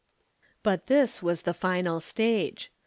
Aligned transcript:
But 0.63 0.87
this 0.87 1.21
was 1.21 1.43
the 1.43 1.53
final 1.53 1.99
stage. 1.99 2.71